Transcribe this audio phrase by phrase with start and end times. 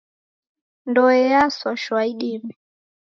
[0.89, 2.53] Ndoe yaswa shwaa idime.